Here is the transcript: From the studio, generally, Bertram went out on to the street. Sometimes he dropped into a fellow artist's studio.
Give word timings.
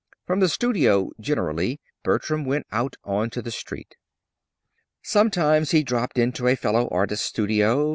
From 0.25 0.39
the 0.39 0.49
studio, 0.49 1.11
generally, 1.19 1.79
Bertram 2.03 2.43
went 2.43 2.65
out 2.71 2.95
on 3.03 3.29
to 3.29 3.39
the 3.43 3.51
street. 3.51 3.97
Sometimes 5.03 5.69
he 5.69 5.83
dropped 5.83 6.17
into 6.17 6.47
a 6.47 6.55
fellow 6.55 6.87
artist's 6.89 7.25
studio. 7.27 7.89